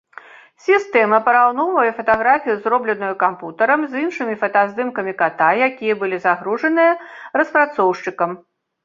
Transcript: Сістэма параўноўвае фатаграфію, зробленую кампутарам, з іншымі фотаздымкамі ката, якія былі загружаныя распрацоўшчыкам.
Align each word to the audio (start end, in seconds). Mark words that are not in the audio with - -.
Сістэма 0.67 1.17
параўноўвае 1.25 1.91
фатаграфію, 1.97 2.55
зробленую 2.63 3.09
кампутарам, 3.23 3.79
з 3.91 4.01
іншымі 4.05 4.35
фотаздымкамі 4.45 5.13
ката, 5.21 5.51
якія 5.67 5.99
былі 6.01 6.17
загружаныя 6.25 6.91
распрацоўшчыкам. 7.43 8.31